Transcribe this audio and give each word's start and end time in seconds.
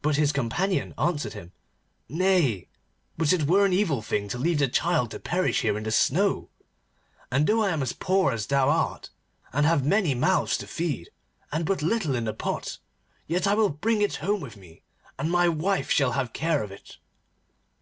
But 0.00 0.16
his 0.16 0.32
companion 0.32 0.94
answered 0.96 1.34
him: 1.34 1.52
'Nay, 2.08 2.68
but 3.18 3.34
it 3.34 3.46
were 3.46 3.66
an 3.66 3.72
evil 3.74 4.00
thing 4.00 4.26
to 4.30 4.38
leave 4.38 4.58
the 4.60 4.66
child 4.66 5.10
to 5.10 5.20
perish 5.20 5.60
here 5.60 5.76
in 5.76 5.82
the 5.84 5.90
snow, 5.90 6.48
and 7.30 7.46
though 7.46 7.62
I 7.62 7.68
am 7.68 7.82
as 7.82 7.92
poor 7.92 8.32
as 8.32 8.46
thou 8.46 8.70
art, 8.70 9.10
and 9.52 9.66
have 9.66 9.84
many 9.84 10.14
mouths 10.14 10.56
to 10.56 10.66
feed, 10.66 11.10
and 11.52 11.66
but 11.66 11.82
little 11.82 12.14
in 12.14 12.24
the 12.24 12.32
pot, 12.32 12.78
yet 13.26 13.44
will 13.44 13.68
I 13.68 13.72
bring 13.72 14.00
it 14.00 14.16
home 14.24 14.40
with 14.40 14.56
me, 14.56 14.84
and 15.18 15.30
my 15.30 15.50
wife 15.50 15.90
shall 15.90 16.12
have 16.12 16.32
care 16.32 16.62
of 16.62 16.72
it. 16.72 16.96